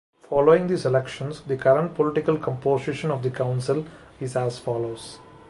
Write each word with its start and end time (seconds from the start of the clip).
Following 0.27 0.65
these 0.65 0.87
elections 0.87 1.41
the 1.41 1.57
current 1.57 1.93
political 1.93 2.35
composition 2.35 3.11
of 3.11 3.21
the 3.21 3.29
council 3.29 3.85
is 4.19 4.35
as 4.35 4.57
follows. 4.57 5.19